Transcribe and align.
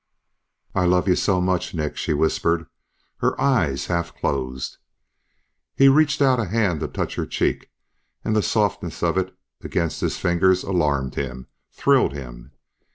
"I 0.73 0.85
love 0.85 1.07
you 1.07 1.15
so 1.15 1.39
much, 1.39 1.75
Nick," 1.75 1.95
she 1.95 2.11
whispered, 2.11 2.65
her 3.17 3.39
eyes 3.39 3.85
half 3.85 4.15
closed. 4.15 4.77
He 5.75 5.89
reached 5.89 6.23
out 6.23 6.39
a 6.39 6.45
hand 6.45 6.79
to 6.79 6.87
touch 6.87 7.17
her 7.17 7.27
cheek 7.27 7.69
and 8.25 8.35
the 8.35 8.41
softness 8.41 9.03
of 9.03 9.15
it 9.15 9.37
against 9.63 10.01
his 10.01 10.17
fingers 10.17 10.63
alarmed 10.63 11.13
him, 11.13 11.45
thrilled 11.71 12.13
him. 12.13 12.53